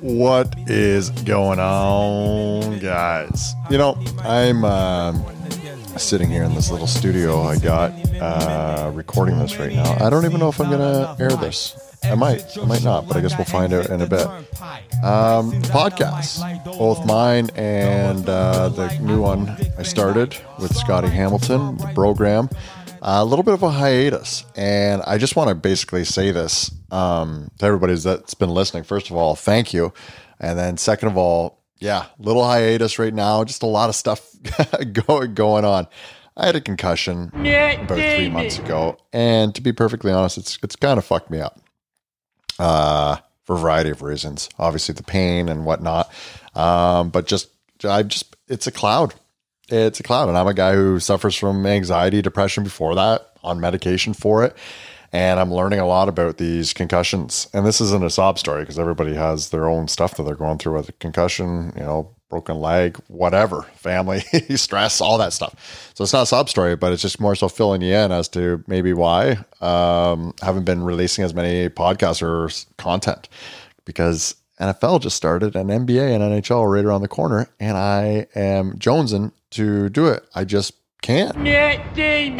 What 0.00 0.54
is 0.68 1.10
going 1.10 1.58
on, 1.58 2.78
guys? 2.78 3.54
You 3.70 3.78
know, 3.78 3.98
I'm 4.20 4.64
um 4.64 5.24
sitting 5.96 6.30
here 6.30 6.44
in 6.44 6.54
this 6.54 6.70
little 6.70 6.86
studio 6.86 7.42
I 7.42 7.58
got 7.58 7.92
uh, 8.20 8.90
recording 8.94 9.38
this 9.38 9.58
right 9.58 9.72
now. 9.72 9.96
I 10.00 10.10
don't 10.10 10.24
even 10.24 10.38
know 10.38 10.48
if 10.48 10.60
I'm 10.60 10.70
gonna 10.70 11.16
air 11.18 11.30
this. 11.30 11.76
I 12.04 12.14
might, 12.14 12.56
I 12.56 12.64
might 12.64 12.84
not, 12.84 13.08
but 13.08 13.16
I 13.16 13.20
guess 13.20 13.36
we'll 13.36 13.44
find 13.44 13.72
out 13.72 13.90
in 13.90 14.00
a 14.00 14.06
bit. 14.06 14.26
Um, 15.02 15.52
podcasts, 15.64 16.38
both 16.64 17.04
mine 17.06 17.48
and 17.56 18.28
uh, 18.28 18.68
the 18.68 18.96
new 18.98 19.20
one 19.20 19.48
I 19.76 19.82
started 19.82 20.36
with 20.60 20.76
Scotty 20.76 21.08
Hamilton, 21.08 21.76
the 21.78 21.90
program. 21.94 22.48
a 23.02 23.24
little 23.24 23.42
bit 23.42 23.54
of 23.54 23.64
a 23.64 23.70
hiatus, 23.70 24.44
and 24.54 25.02
I 25.02 25.18
just 25.18 25.34
want 25.34 25.48
to 25.48 25.56
basically 25.56 26.04
say 26.04 26.30
this 26.30 26.70
um, 26.90 27.50
to 27.58 27.66
everybody 27.66 27.94
that's 27.94 28.34
been 28.34 28.50
listening. 28.50 28.84
First 28.84 29.10
of 29.10 29.16
all, 29.16 29.34
thank 29.34 29.72
you, 29.74 29.92
and 30.40 30.58
then 30.58 30.76
second 30.76 31.08
of 31.08 31.16
all, 31.16 31.62
yeah, 31.78 32.06
little 32.18 32.44
hiatus 32.44 32.98
right 32.98 33.14
now. 33.14 33.44
Just 33.44 33.62
a 33.62 33.66
lot 33.66 33.88
of 33.88 33.94
stuff 33.94 34.28
going 34.92 35.34
going 35.34 35.64
on. 35.64 35.86
I 36.36 36.46
had 36.46 36.56
a 36.56 36.60
concussion 36.60 37.32
about 37.74 37.98
three 38.16 38.28
months 38.30 38.58
ago, 38.58 38.98
and 39.12 39.54
to 39.56 39.60
be 39.60 39.72
perfectly 39.72 40.12
honest, 40.12 40.38
it's 40.38 40.58
it's 40.62 40.76
kind 40.76 40.98
of 40.98 41.04
fucked 41.04 41.30
me 41.30 41.40
up 41.40 41.60
uh, 42.58 43.16
for 43.44 43.56
a 43.56 43.58
variety 43.58 43.90
of 43.90 44.02
reasons. 44.02 44.48
Obviously, 44.58 44.94
the 44.94 45.02
pain 45.02 45.48
and 45.48 45.64
whatnot, 45.64 46.12
um, 46.54 47.10
but 47.10 47.26
just 47.26 47.48
I 47.84 48.02
just 48.04 48.36
it's 48.46 48.66
a 48.66 48.72
cloud. 48.72 49.14
It's 49.68 50.00
a 50.00 50.02
cloud, 50.02 50.28
and 50.28 50.38
I'm 50.38 50.46
a 50.46 50.54
guy 50.54 50.74
who 50.74 50.98
suffers 50.98 51.34
from 51.36 51.66
anxiety, 51.66 52.22
depression 52.22 52.64
before 52.64 52.94
that, 52.94 53.32
on 53.44 53.60
medication 53.60 54.14
for 54.14 54.44
it, 54.44 54.56
and 55.12 55.40
I'm 55.40 55.52
learning 55.52 55.80
a 55.80 55.86
lot 55.86 56.08
about 56.08 56.38
these 56.38 56.72
concussions. 56.72 57.48
And 57.52 57.66
this 57.66 57.80
isn't 57.80 58.04
a 58.04 58.10
sob 58.10 58.38
story 58.38 58.62
because 58.62 58.78
everybody 58.78 59.14
has 59.14 59.50
their 59.50 59.68
own 59.68 59.88
stuff 59.88 60.16
that 60.16 60.24
they're 60.24 60.34
going 60.34 60.58
through 60.58 60.74
with 60.74 60.88
a 60.90 60.92
concussion, 60.92 61.72
you 61.76 61.82
know, 61.82 62.14
broken 62.28 62.60
leg, 62.60 62.98
whatever, 63.08 63.62
family, 63.74 64.20
stress, 64.56 65.00
all 65.00 65.16
that 65.18 65.32
stuff. 65.32 65.92
So 65.94 66.04
it's 66.04 66.12
not 66.12 66.24
a 66.24 66.26
sob 66.26 66.48
story, 66.48 66.76
but 66.76 66.92
it's 66.92 67.02
just 67.02 67.20
more 67.20 67.34
so 67.34 67.48
filling 67.48 67.80
you 67.80 67.94
in 67.94 68.12
as 68.12 68.28
to 68.30 68.62
maybe 68.66 68.92
why 68.92 69.38
um, 69.60 70.34
haven't 70.42 70.64
been 70.64 70.82
releasing 70.82 71.24
as 71.24 71.32
many 71.34 71.68
podcasts 71.70 72.22
or 72.22 72.50
content 72.76 73.28
because 73.86 74.34
NFL 74.60 75.00
just 75.00 75.16
started 75.16 75.56
and 75.56 75.70
NBA 75.70 76.14
and 76.14 76.22
NHL 76.22 76.60
are 76.60 76.70
right 76.70 76.84
around 76.84 77.00
the 77.00 77.08
corner, 77.08 77.48
and 77.58 77.76
I 77.78 78.26
am 78.34 78.74
jonesing 78.74 79.32
to 79.52 79.88
do 79.88 80.08
it. 80.08 80.24
I 80.34 80.44
just 80.44 80.74
can't. 81.00 81.36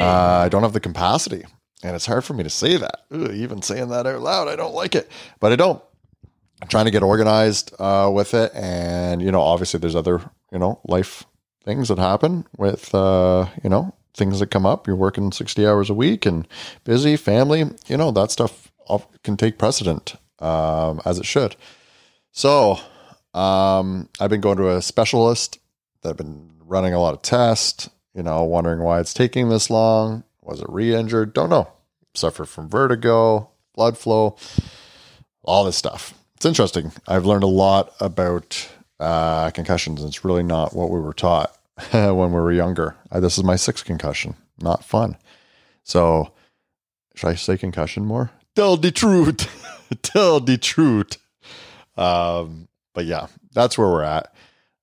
Uh, 0.00 0.42
I 0.44 0.48
don't 0.48 0.62
have 0.62 0.72
the 0.72 0.80
capacity, 0.80 1.44
and 1.82 1.94
it's 1.94 2.06
hard 2.06 2.24
for 2.24 2.34
me 2.34 2.42
to 2.42 2.50
say 2.50 2.76
that. 2.76 3.02
Ugh, 3.12 3.30
even 3.32 3.62
saying 3.62 3.88
that 3.88 4.06
out 4.06 4.20
loud, 4.20 4.48
I 4.48 4.56
don't 4.56 4.74
like 4.74 4.94
it, 4.94 5.10
but 5.40 5.52
I 5.52 5.56
don't. 5.56 5.82
I'm 6.60 6.68
trying 6.68 6.86
to 6.86 6.90
get 6.90 7.04
organized 7.04 7.72
uh, 7.78 8.10
with 8.12 8.34
it, 8.34 8.52
and 8.54 9.22
you 9.22 9.30
know, 9.30 9.40
obviously, 9.40 9.78
there's 9.78 9.96
other 9.96 10.20
you 10.52 10.58
know 10.58 10.80
life 10.84 11.24
things 11.64 11.88
that 11.88 11.98
happen 11.98 12.46
with 12.56 12.94
uh, 12.94 13.46
you 13.62 13.70
know 13.70 13.94
things 14.18 14.40
that 14.40 14.50
come 14.50 14.66
up. 14.66 14.86
You're 14.86 14.96
working 14.96 15.32
60 15.32 15.66
hours 15.66 15.88
a 15.88 15.94
week 15.94 16.26
and 16.26 16.46
busy, 16.84 17.16
family, 17.16 17.64
you 17.86 17.96
know, 17.96 18.10
that 18.10 18.30
stuff 18.30 18.70
can 19.22 19.36
take 19.36 19.58
precedent 19.58 20.16
um, 20.40 21.00
as 21.06 21.18
it 21.18 21.24
should. 21.24 21.56
So 22.32 22.78
um, 23.32 24.08
I've 24.20 24.30
been 24.30 24.42
going 24.42 24.58
to 24.58 24.76
a 24.76 24.82
specialist 24.82 25.58
that 26.02 26.10
I've 26.10 26.16
been 26.16 26.50
running 26.60 26.92
a 26.92 27.00
lot 27.00 27.14
of 27.14 27.22
tests, 27.22 27.88
you 28.14 28.22
know, 28.22 28.42
wondering 28.42 28.80
why 28.80 29.00
it's 29.00 29.14
taking 29.14 29.48
this 29.48 29.70
long. 29.70 30.24
Was 30.48 30.62
it 30.62 30.70
re 30.70 30.94
injured? 30.94 31.34
Don't 31.34 31.50
know. 31.50 31.68
Suffered 32.14 32.46
from 32.46 32.70
vertigo, 32.70 33.50
blood 33.74 33.98
flow, 33.98 34.36
all 35.44 35.64
this 35.64 35.76
stuff. 35.76 36.14
It's 36.36 36.46
interesting. 36.46 36.90
I've 37.06 37.26
learned 37.26 37.44
a 37.44 37.48
lot 37.48 37.92
about 38.00 38.66
uh, 38.98 39.50
concussions. 39.50 40.02
It's 40.02 40.24
really 40.24 40.42
not 40.42 40.74
what 40.74 40.88
we 40.88 41.00
were 41.00 41.12
taught 41.12 41.54
when 41.90 42.16
we 42.16 42.40
were 42.40 42.50
younger. 42.50 42.96
Uh, 43.12 43.20
this 43.20 43.36
is 43.36 43.44
my 43.44 43.56
sixth 43.56 43.84
concussion. 43.84 44.36
Not 44.58 44.82
fun. 44.82 45.18
So, 45.82 46.32
should 47.14 47.28
I 47.28 47.34
say 47.34 47.58
concussion 47.58 48.06
more? 48.06 48.30
Tell 48.56 48.78
the 48.78 48.90
truth. 48.90 49.46
Tell 50.02 50.40
the 50.40 50.56
truth. 50.56 51.18
Um, 51.98 52.68
but 52.94 53.04
yeah, 53.04 53.26
that's 53.52 53.76
where 53.76 53.88
we're 53.88 54.02
at. 54.02 54.34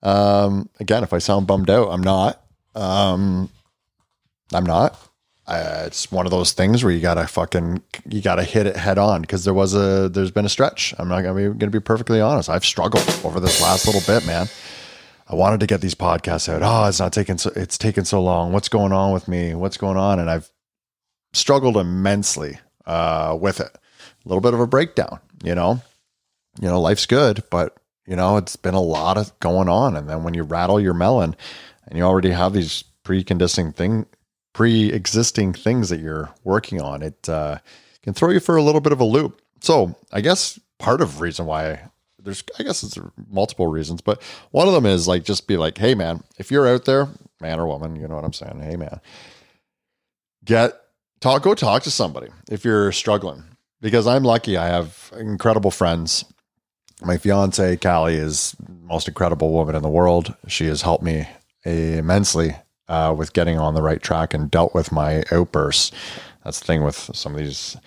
Um, 0.04 0.70
again, 0.80 1.02
if 1.02 1.12
I 1.12 1.18
sound 1.18 1.48
bummed 1.48 1.72
out, 1.72 1.90
I'm 1.90 2.04
not. 2.04 2.40
Um, 2.76 3.50
I'm 4.54 4.66
not. 4.66 5.00
Uh, 5.48 5.84
it's 5.86 6.12
one 6.12 6.26
of 6.26 6.32
those 6.32 6.54
things 6.54 6.84
where 6.84 6.92
you 6.92 7.00
gotta 7.00 7.28
fucking 7.28 7.82
you 8.10 8.22
gotta 8.22 8.44
hit 8.44 8.66
it 8.66 8.76
head 8.76 8.98
on 8.98 9.22
because 9.22 9.44
there 9.44 9.54
was 9.54 9.76
a 9.76 10.10
there's 10.10 10.32
been 10.32 10.46
a 10.46 10.50
stretch. 10.50 10.94
I'm 10.98 11.08
not 11.08 11.22
gonna 11.22 11.52
be 11.52 11.58
gonna 11.58 11.70
be 11.70 11.80
perfectly 11.80 12.20
honest. 12.20 12.50
I've 12.50 12.66
struggled 12.66 13.08
over 13.24 13.40
this 13.40 13.62
last 13.62 13.86
little 13.86 14.02
bit, 14.02 14.26
man. 14.26 14.48
I 15.28 15.36
wanted 15.36 15.60
to 15.60 15.68
get 15.68 15.82
these 15.82 15.96
podcasts 15.96 16.50
out. 16.50 16.62
Oh, 16.64 16.88
it's 16.88 17.00
not 17.00 17.14
taking 17.14 17.38
so 17.38 17.52
it's 17.56 17.78
taken 17.78 18.06
so 18.06 18.22
long. 18.22 18.54
What's 18.54 18.70
going 18.70 18.92
on 18.92 19.12
with 19.12 19.28
me? 19.28 19.54
What's 19.54 19.78
going 19.78 19.98
on? 19.98 20.20
And 20.20 20.32
I've 20.32 20.50
struggled 21.34 21.78
immensely 21.78 22.60
uh, 22.88 23.38
with 23.40 23.60
it. 23.60 23.72
A 23.74 24.28
little 24.28 24.42
bit 24.42 24.56
of 24.56 24.60
a 24.60 24.68
breakdown, 24.68 25.20
you 25.44 25.54
know. 25.54 25.82
You 26.60 26.70
know, 26.70 26.82
life's 26.82 27.06
good, 27.06 27.44
but 27.52 27.78
you 28.08 28.16
know, 28.16 28.38
it's 28.38 28.56
been 28.56 28.74
a 28.74 28.82
lot 28.82 29.18
of 29.18 29.38
going 29.40 29.70
on. 29.70 29.96
And 29.96 30.10
then 30.10 30.24
when 30.24 30.34
you 30.34 30.44
rattle 30.44 30.80
your 30.80 30.94
melon 30.94 31.36
and 31.88 31.98
you 31.98 32.04
already 32.04 32.32
have 32.32 32.54
these 32.54 32.84
preconditioning 33.04 33.76
thing 33.76 34.06
pre-existing 34.56 35.52
things 35.52 35.90
that 35.90 36.00
you're 36.00 36.30
working 36.46 36.82
on, 36.82 37.04
it 37.04 37.28
uh, 37.28 37.58
can 38.02 38.14
throw 38.14 38.30
you 38.30 38.40
for 38.40 38.56
a 38.56 38.64
little 38.64 38.80
bit 38.80 38.94
of 38.94 39.02
a 39.02 39.04
loop. 39.04 39.42
So 39.60 39.98
I 40.14 40.22
guess 40.22 40.58
part 40.80 41.02
of 41.02 41.20
reason 41.20 41.46
why 41.46 41.90
there's, 42.24 42.42
I 42.58 42.64
guess 42.64 42.82
it's 42.82 42.98
multiple 43.30 43.68
reasons, 43.68 44.00
but 44.00 44.24
one 44.52 44.70
of 44.70 44.74
them 44.74 44.86
is 44.86 45.10
like, 45.10 45.26
just 45.26 45.46
be 45.46 45.58
like, 45.58 45.78
Hey 45.78 45.94
man, 45.94 46.24
if 46.38 46.52
you're 46.52 46.70
out 46.70 46.86
there, 46.86 47.10
man 47.42 47.60
or 47.60 47.68
woman, 47.68 47.98
you 47.98 48.08
know 48.08 48.16
what 48.16 48.24
I'm 48.24 48.32
saying? 48.32 48.62
Hey 48.62 48.78
man, 48.78 49.02
get 50.46 50.72
talk, 51.20 51.44
go 51.44 51.54
talk 51.54 51.84
to 51.84 51.92
somebody 51.92 52.30
if 52.50 52.64
you're 52.64 52.94
struggling 52.94 53.44
because 53.82 54.08
I'm 54.08 54.24
lucky. 54.24 54.56
I 54.56 54.68
have 54.68 55.12
incredible 55.18 55.70
friends. 55.70 56.24
My 57.02 57.18
fiance 57.18 57.76
Callie 57.76 58.16
is 58.16 58.56
most 58.84 59.10
incredible 59.10 59.52
woman 59.52 59.76
in 59.76 59.82
the 59.82 59.90
world. 59.90 60.34
She 60.48 60.68
has 60.68 60.82
helped 60.82 61.04
me 61.04 61.28
immensely 61.66 62.56
uh, 62.88 63.14
with 63.18 63.34
getting 63.34 63.58
on 63.58 63.74
the 63.74 63.82
right 63.82 64.02
track 64.02 64.34
and 64.34 64.52
dealt 64.52 64.74
with 64.74 64.92
my 64.92 65.24
outbursts. 65.32 65.92
That's 66.44 66.60
the 66.60 66.66
thing 66.66 66.84
with 66.84 67.10
some 67.14 67.34
of 67.34 67.40
these. 67.40 67.78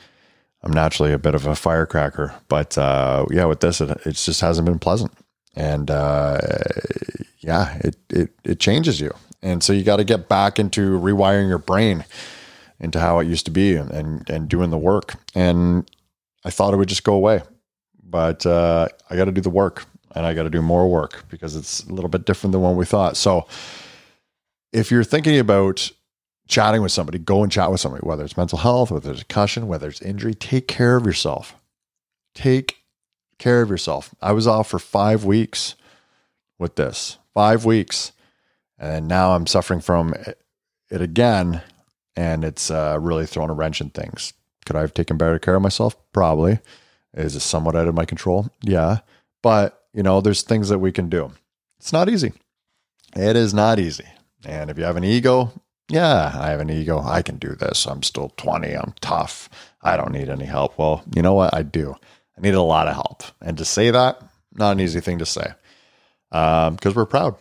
I'm 0.63 0.73
naturally 0.73 1.13
a 1.13 1.19
bit 1.19 1.35
of 1.35 1.47
a 1.47 1.55
firecracker, 1.55 2.35
but 2.49 2.77
uh, 2.77 3.27
yeah, 3.31 3.45
with 3.45 3.61
this, 3.61 3.81
it, 3.81 3.91
it 4.05 4.13
just 4.13 4.41
hasn't 4.41 4.67
been 4.67 4.81
pleasant, 4.81 5.13
and 5.55 5.89
uh, 5.91 6.39
yeah, 7.39 7.79
it 7.85 7.97
it 8.11 8.31
it 8.43 8.59
changes 8.59 9.01
you, 9.01 9.15
and 9.41 9.63
so 9.63 9.73
you 9.73 9.85
got 9.85 9.97
to 9.99 10.05
get 10.05 10.29
back 10.29 10.59
into 10.59 10.99
rewiring 10.99 11.49
your 11.49 11.59
brain 11.59 12.05
into 12.81 12.99
how 12.99 13.21
it 13.21 13.29
used 13.29 13.45
to 13.45 13.53
be, 13.53 13.77
and 13.77 13.91
and, 13.93 14.29
and 14.29 14.49
doing 14.49 14.71
the 14.71 14.79
work. 14.79 15.15
And 15.35 15.89
I 16.45 16.51
thought 16.51 16.75
it 16.75 16.77
would 16.77 16.89
just 16.89 17.05
go 17.05 17.15
away, 17.15 17.43
but 18.03 18.45
uh, 18.45 18.89
I 19.11 19.15
got 19.15 19.27
to 19.27 19.33
do 19.33 19.41
the 19.41 19.51
work, 19.51 19.87
and 20.17 20.27
I 20.27 20.35
got 20.35 20.43
to 20.43 20.51
do 20.51 20.61
more 20.61 20.91
work 20.91 21.25
because 21.31 21.55
it's 21.55 21.85
a 21.85 21.93
little 21.93 22.11
bit 22.11 22.25
different 22.25 22.51
than 22.51 22.63
what 22.63 22.75
we 22.75 22.85
thought. 22.85 23.17
So 23.17 23.47
if 24.73 24.91
you're 24.91 25.05
thinking 25.05 25.39
about 25.39 25.91
chatting 26.49 26.83
with 26.83 26.93
somebody, 26.93 27.19
go 27.19 27.43
and 27.43 27.53
chat 27.53 27.71
with 27.71 27.81
somebody, 27.81 28.07
whether 28.07 28.25
it's 28.25 28.37
mental 28.37 28.59
health, 28.59 28.91
whether 28.91 29.11
it's 29.11 29.23
concussion, 29.23 29.69
whether 29.69 29.89
it's 29.89 30.03
injury, 30.03 30.35
take 30.35 30.67
care 30.67 30.97
of 30.97 31.07
yourself. 31.07 31.55
Take 32.35 32.79
care 33.39 33.63
of 33.63 33.71
yourself. 33.71 34.15
I 34.21 34.33
was 34.33 34.47
off 34.47 34.69
for 34.69 34.79
five 34.79 35.25
weeks 35.25 35.75
with 36.59 36.77
this, 36.77 37.19
five 37.35 37.65
weeks. 37.65 38.13
And 38.79 39.09
now 39.09 39.33
I'm 39.33 39.47
suffering 39.47 39.81
from 39.81 40.15
it 40.91 41.01
again. 41.01 41.63
And 42.17 42.45
it's 42.45 42.71
uh, 42.71 42.99
really 43.01 43.27
thrown 43.27 43.51
a 43.51 43.55
wrench 43.55 43.81
in 43.81 43.91
things. 43.91 44.33
Could 44.67 44.77
I 44.77 44.81
have 44.81 44.95
taken 44.95 45.17
better 45.17 45.39
care 45.39 45.55
of 45.55 45.63
myself? 45.63 45.97
Probably. 46.13 46.59
Is 47.15 47.37
it 47.37 47.41
somewhat 47.41 47.77
out 47.77 47.89
of 47.89 47.95
my 47.95 48.05
control? 48.05 48.51
Yeah. 48.63 48.99
But, 49.43 49.85
you 49.93 50.03
know, 50.03 50.21
there's 50.21 50.43
things 50.43 50.69
that 50.69 50.79
we 50.79 50.93
can 50.93 51.09
do. 51.09 51.33
It's 51.79 51.93
not 51.93 52.09
easy. 52.09 52.33
It 53.17 53.37
is 53.37 53.55
not 53.55 53.79
easy. 53.79 54.05
And 54.45 54.71
if 54.71 54.79
you 54.79 54.85
have 54.85 54.97
an 54.97 55.05
ego, 55.05 55.53
yeah, 55.89 56.33
I 56.35 56.51
have 56.51 56.61
an 56.61 56.71
ego. 56.71 57.01
I 57.01 57.23
can 57.23 57.39
do 57.39 57.55
this. 57.55 57.87
I'm 57.87 58.03
still 58.03 58.33
20. 58.37 58.73
I'm 58.73 58.95
tough. 59.01 59.49
I 59.83 59.97
don't 59.97 60.13
need 60.13 60.29
any 60.29 60.45
help. 60.45 60.79
Well, 60.79 61.03
you 61.15 61.23
know 61.23 61.35
what? 61.35 61.55
I 61.55 61.63
do. 61.63 61.97
I 62.37 62.41
need 62.41 62.55
a 62.55 62.63
lot 62.63 62.89
of 62.89 62.95
help. 62.95 63.23
And 63.41 63.57
to 63.59 63.65
say 63.65 63.91
that, 63.91 64.23
not 64.53 64.73
an 64.73 64.81
easy 64.81 65.01
thing 65.01 65.19
to 65.19 65.27
say 65.27 65.53
because 66.31 66.87
um, 66.87 66.95
we're 66.95 67.07
proud 67.07 67.37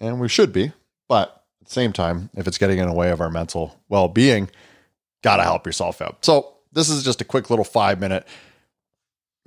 and 0.00 0.20
we 0.20 0.28
should 0.28 0.52
be. 0.52 0.72
But 1.08 1.44
at 1.60 1.68
the 1.68 1.72
same 1.72 1.92
time, 1.92 2.30
if 2.34 2.46
it's 2.46 2.58
getting 2.58 2.78
in 2.78 2.88
the 2.88 2.94
way 2.94 3.10
of 3.10 3.20
our 3.20 3.30
mental 3.30 3.80
well 3.88 4.08
being, 4.08 4.50
got 5.22 5.36
to 5.36 5.42
help 5.44 5.66
yourself 5.66 6.00
out. 6.00 6.24
So, 6.24 6.52
this 6.72 6.90
is 6.90 7.04
just 7.04 7.22
a 7.22 7.24
quick 7.24 7.48
little 7.48 7.64
five 7.64 8.00
minute 8.00 8.26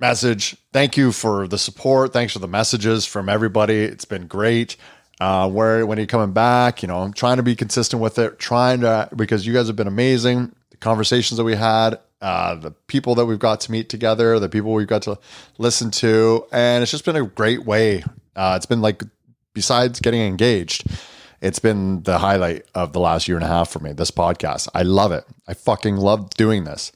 message. 0.00 0.56
Thank 0.72 0.96
you 0.96 1.12
for 1.12 1.46
the 1.46 1.58
support. 1.58 2.12
Thanks 2.12 2.32
for 2.32 2.40
the 2.40 2.48
messages 2.48 3.06
from 3.06 3.28
everybody. 3.28 3.84
It's 3.84 4.04
been 4.04 4.26
great 4.26 4.76
uh, 5.20 5.48
where 5.50 5.84
when 5.86 5.98
are 5.98 6.00
you 6.00 6.06
coming 6.06 6.32
back? 6.32 6.82
You 6.82 6.88
know, 6.88 6.98
I'm 6.98 7.12
trying 7.12 7.36
to 7.36 7.42
be 7.42 7.54
consistent 7.54 8.02
with 8.02 8.18
it, 8.18 8.38
trying 8.38 8.80
to 8.80 9.08
because 9.14 9.46
you 9.46 9.52
guys 9.52 9.66
have 9.66 9.76
been 9.76 9.86
amazing. 9.86 10.54
The 10.70 10.78
conversations 10.78 11.36
that 11.36 11.44
we 11.44 11.54
had, 11.54 11.98
uh, 12.22 12.54
the 12.54 12.70
people 12.70 13.14
that 13.16 13.26
we've 13.26 13.38
got 13.38 13.60
to 13.62 13.72
meet 13.72 13.90
together, 13.90 14.38
the 14.38 14.48
people 14.48 14.72
we've 14.72 14.86
got 14.86 15.02
to 15.02 15.18
listen 15.58 15.90
to, 15.92 16.46
and 16.52 16.82
it's 16.82 16.90
just 16.90 17.04
been 17.04 17.16
a 17.16 17.26
great 17.26 17.64
way. 17.64 18.02
Uh, 18.34 18.54
it's 18.56 18.66
been 18.66 18.80
like, 18.80 19.02
besides 19.52 20.00
getting 20.00 20.22
engaged, 20.22 20.86
it's 21.42 21.58
been 21.58 22.02
the 22.02 22.18
highlight 22.18 22.64
of 22.74 22.94
the 22.94 23.00
last 23.00 23.28
year 23.28 23.36
and 23.36 23.44
a 23.44 23.48
half 23.48 23.68
for 23.70 23.80
me. 23.80 23.92
This 23.92 24.10
podcast, 24.10 24.68
I 24.74 24.82
love 24.82 25.12
it. 25.12 25.24
I 25.46 25.52
fucking 25.52 25.96
love 25.96 26.30
doing 26.30 26.64
this, 26.64 26.92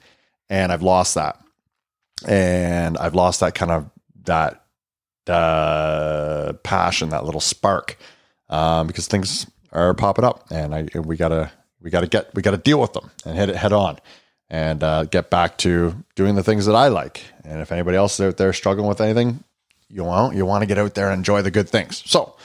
and 0.48 0.72
I've 0.72 0.82
lost 0.82 1.14
that, 1.16 1.38
and 2.26 2.96
I've 2.96 3.14
lost 3.14 3.40
that 3.40 3.54
kind 3.54 3.70
of 3.70 3.90
that 4.24 4.63
uh, 5.28 6.52
passion, 6.62 7.10
that 7.10 7.24
little 7.24 7.40
spark, 7.40 7.96
um, 8.48 8.86
because 8.86 9.06
things 9.06 9.46
are 9.72 9.94
popping 9.94 10.24
up, 10.24 10.44
and 10.50 10.74
I 10.74 10.88
we 10.98 11.16
gotta 11.16 11.50
we 11.80 11.90
gotta 11.90 12.06
get 12.06 12.34
we 12.34 12.42
gotta 12.42 12.58
deal 12.58 12.80
with 12.80 12.92
them 12.92 13.10
and 13.24 13.36
hit 13.36 13.48
it 13.48 13.56
head 13.56 13.72
on, 13.72 13.98
and 14.48 14.82
uh, 14.82 15.04
get 15.04 15.30
back 15.30 15.58
to 15.58 16.04
doing 16.14 16.34
the 16.34 16.42
things 16.42 16.66
that 16.66 16.76
I 16.76 16.88
like. 16.88 17.22
And 17.44 17.60
if 17.60 17.72
anybody 17.72 17.96
else 17.96 18.18
is 18.18 18.26
out 18.26 18.36
there 18.36 18.52
struggling 18.52 18.88
with 18.88 19.00
anything, 19.00 19.42
you 19.88 20.04
want 20.04 20.36
you 20.36 20.46
want 20.46 20.62
to 20.62 20.66
get 20.66 20.78
out 20.78 20.94
there 20.94 21.10
and 21.10 21.18
enjoy 21.18 21.42
the 21.42 21.50
good 21.50 21.68
things. 21.68 22.02
So 22.06 22.36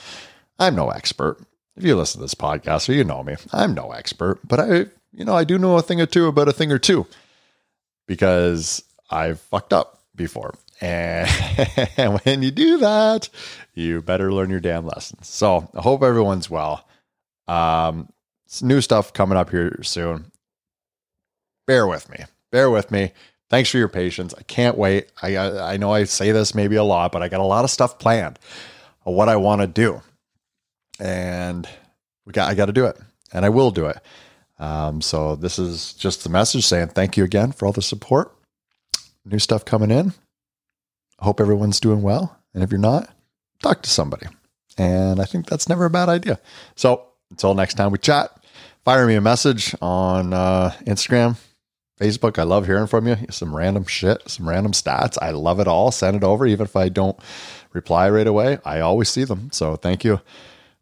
I'm 0.58 0.74
no 0.74 0.90
expert. 0.90 1.38
If 1.76 1.84
you 1.84 1.96
listen 1.96 2.18
to 2.18 2.24
this 2.24 2.34
podcast 2.34 2.88
or 2.88 2.92
you 2.92 3.04
know 3.04 3.22
me, 3.22 3.36
I'm 3.52 3.74
no 3.74 3.92
expert, 3.92 4.40
but 4.46 4.60
I 4.60 4.86
you 5.12 5.24
know 5.24 5.34
I 5.34 5.44
do 5.44 5.58
know 5.58 5.76
a 5.76 5.82
thing 5.82 6.00
or 6.00 6.06
two 6.06 6.26
about 6.26 6.48
a 6.48 6.52
thing 6.52 6.72
or 6.72 6.78
two 6.78 7.06
because 8.06 8.82
I've 9.10 9.40
fucked 9.40 9.72
up 9.72 10.02
before 10.14 10.54
and 10.80 11.28
when 12.24 12.42
you 12.42 12.50
do 12.50 12.78
that, 12.78 13.28
you 13.74 14.00
better 14.02 14.32
learn 14.32 14.50
your 14.50 14.60
damn 14.60 14.86
lessons. 14.86 15.28
So 15.28 15.68
I 15.74 15.80
hope 15.80 16.02
everyone's 16.02 16.48
well. 16.48 16.88
Um, 17.46 18.08
new 18.62 18.80
stuff 18.80 19.12
coming 19.12 19.36
up 19.36 19.50
here 19.50 19.82
soon. 19.82 20.30
Bear 21.66 21.86
with 21.86 22.08
me. 22.10 22.24
Bear 22.50 22.70
with 22.70 22.90
me. 22.90 23.12
Thanks 23.48 23.70
for 23.70 23.78
your 23.78 23.88
patience. 23.88 24.34
I 24.36 24.42
can't 24.42 24.78
wait. 24.78 25.10
I 25.22 25.36
I 25.36 25.76
know 25.76 25.92
I 25.92 26.04
say 26.04 26.32
this 26.32 26.54
maybe 26.54 26.76
a 26.76 26.84
lot, 26.84 27.12
but 27.12 27.22
I 27.22 27.28
got 27.28 27.40
a 27.40 27.44
lot 27.44 27.64
of 27.64 27.70
stuff 27.70 27.98
planned 27.98 28.38
of 29.04 29.14
what 29.14 29.28
I 29.28 29.36
want 29.36 29.60
to 29.60 29.66
do, 29.66 30.02
and 31.00 31.68
we 32.24 32.32
got 32.32 32.48
I 32.48 32.54
got 32.54 32.66
to 32.66 32.72
do 32.72 32.86
it, 32.86 32.96
and 33.32 33.44
I 33.44 33.48
will 33.48 33.72
do 33.72 33.86
it. 33.86 33.98
Um, 34.58 35.00
so 35.00 35.36
this 35.36 35.58
is 35.58 35.94
just 35.94 36.22
the 36.22 36.28
message 36.30 36.64
saying 36.64 36.88
thank 36.88 37.16
you 37.16 37.24
again 37.24 37.50
for 37.50 37.66
all 37.66 37.72
the 37.72 37.82
support. 37.82 38.32
New 39.24 39.38
stuff 39.38 39.64
coming 39.64 39.90
in 39.90 40.12
hope 41.20 41.40
everyone's 41.40 41.80
doing 41.80 42.02
well. 42.02 42.36
And 42.54 42.62
if 42.62 42.70
you're 42.70 42.80
not, 42.80 43.08
talk 43.62 43.82
to 43.82 43.90
somebody. 43.90 44.26
And 44.78 45.20
I 45.20 45.24
think 45.24 45.46
that's 45.46 45.68
never 45.68 45.84
a 45.84 45.90
bad 45.90 46.08
idea. 46.08 46.40
So 46.76 47.04
until 47.30 47.54
next 47.54 47.74
time 47.74 47.90
we 47.92 47.98
chat, 47.98 48.30
fire 48.84 49.06
me 49.06 49.14
a 49.14 49.20
message 49.20 49.74
on 49.82 50.32
uh, 50.32 50.72
Instagram, 50.86 51.36
Facebook. 52.00 52.38
I 52.38 52.44
love 52.44 52.66
hearing 52.66 52.86
from 52.86 53.06
you. 53.06 53.16
Some 53.30 53.54
random 53.54 53.84
shit, 53.84 54.28
some 54.28 54.48
random 54.48 54.72
stats. 54.72 55.18
I 55.20 55.30
love 55.30 55.60
it 55.60 55.68
all. 55.68 55.90
Send 55.90 56.16
it 56.16 56.24
over, 56.24 56.46
even 56.46 56.64
if 56.64 56.74
I 56.76 56.88
don't 56.88 57.18
reply 57.72 58.08
right 58.10 58.26
away. 58.26 58.58
I 58.64 58.80
always 58.80 59.08
see 59.08 59.24
them. 59.24 59.50
So 59.52 59.76
thank 59.76 60.02
you. 60.04 60.20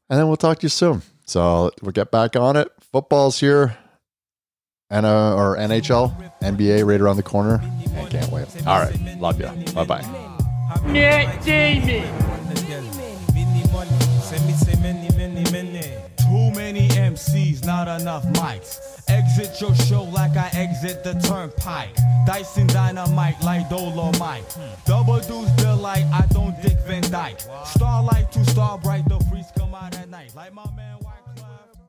And 0.09 0.19
then 0.19 0.29
we'll 0.29 0.37
talk 0.37 0.61
to 0.61 0.65
you 0.65 0.71
soon. 0.71 1.03
So 1.27 1.71
we'll 1.83 1.93
get 1.93 2.11
back 2.11 2.37
on 2.37 2.57
it. 2.57 2.71
Football's 2.93 3.41
here. 3.41 3.77
and 4.89 5.05
uh, 5.05 5.35
or 5.37 5.57
NHL, 5.57 6.33
NBA 6.41 6.87
right 6.87 7.01
around 7.01 7.17
the 7.17 7.23
corner. 7.23 7.61
I 7.97 8.07
can't 8.09 8.31
wait. 8.33 8.47
All 8.67 8.81
right. 8.81 9.19
Love 9.21 9.39
you. 9.41 9.49
Bye 9.75 9.85
bye. 9.85 10.25
Nick 10.85 11.43
Damon. 11.43 12.29
Too 16.29 16.51
many 16.51 16.89
MCs, 16.89 17.65
not 17.65 17.89
enough 18.01 18.25
mics. 18.35 18.79
Exit 19.09 19.61
your 19.61 19.75
show 19.75 20.03
like 20.03 20.37
I 20.37 20.51
exit 20.53 21.03
the 21.03 21.15
turnpike. 21.15 21.97
Dyson 22.27 22.67
dynamite 22.67 23.41
like 23.43 23.69
Dolomite. 23.71 24.59
Double 24.85 25.21
deuce 25.21 25.51
delight, 25.53 26.05
I 26.13 26.27
don't 26.31 26.61
dick 26.61 26.77
Van 26.87 27.03
Dyke. 27.11 27.41
Starlight 27.65 28.31
to 28.33 28.45
star 28.45 28.77
bright, 28.77 29.09
the 29.09 29.19
freaks 29.31 29.51
come 29.57 29.75
out 29.75 29.97
at 29.97 30.11
night. 30.11 30.33
Like 30.37 30.53
my 30.53 30.67
man. 30.77 30.98